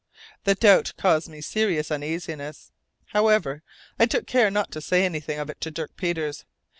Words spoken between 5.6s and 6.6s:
to Dirk Peters.